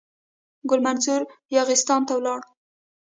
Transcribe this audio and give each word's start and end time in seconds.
ګل 0.69 0.79
منصور 0.85 1.21
یاغستان 1.55 2.01
ته 2.07 2.13
ولاړ. 2.17 2.41